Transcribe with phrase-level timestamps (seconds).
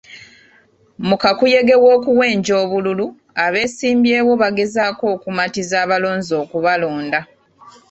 [1.07, 3.05] Mu kakuyege w'okuwenja obululu,
[3.45, 7.19] abeesimbyewo bagezaako okumatiza abalonzi okubalonda.